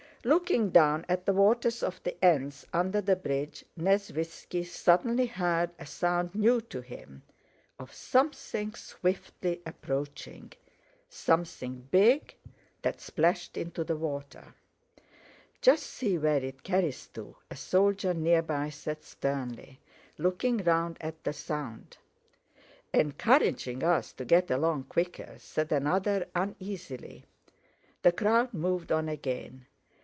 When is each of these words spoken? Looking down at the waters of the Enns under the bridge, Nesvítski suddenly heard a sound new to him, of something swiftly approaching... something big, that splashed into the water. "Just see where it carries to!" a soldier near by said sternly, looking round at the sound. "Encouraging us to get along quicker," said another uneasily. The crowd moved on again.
Looking 0.23 0.69
down 0.69 1.03
at 1.09 1.25
the 1.25 1.33
waters 1.33 1.81
of 1.81 1.99
the 2.03 2.15
Enns 2.23 2.67
under 2.71 3.01
the 3.01 3.15
bridge, 3.15 3.65
Nesvítski 3.75 4.63
suddenly 4.63 5.25
heard 5.25 5.71
a 5.79 5.87
sound 5.87 6.35
new 6.35 6.61
to 6.61 6.81
him, 6.81 7.23
of 7.79 7.91
something 7.91 8.75
swiftly 8.75 9.63
approaching... 9.65 10.53
something 11.09 11.87
big, 11.89 12.35
that 12.83 13.01
splashed 13.01 13.57
into 13.57 13.83
the 13.83 13.95
water. 13.95 14.53
"Just 15.59 15.87
see 15.87 16.19
where 16.19 16.43
it 16.45 16.61
carries 16.61 17.07
to!" 17.07 17.35
a 17.49 17.55
soldier 17.55 18.13
near 18.13 18.43
by 18.43 18.69
said 18.69 19.03
sternly, 19.03 19.79
looking 20.19 20.57
round 20.57 20.97
at 21.01 21.23
the 21.23 21.33
sound. 21.33 21.97
"Encouraging 22.93 23.83
us 23.83 24.13
to 24.13 24.23
get 24.23 24.51
along 24.51 24.83
quicker," 24.83 25.33
said 25.39 25.71
another 25.71 26.27
uneasily. 26.35 27.25
The 28.03 28.11
crowd 28.11 28.53
moved 28.53 28.91
on 28.91 29.09
again. 29.09 29.65